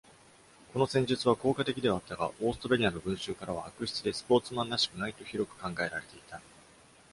[0.73, 6.41] この戦術は効果的ではあったが、オーストラリアの群衆からは悪質でスポーツマンらしくないと広く考えられていた。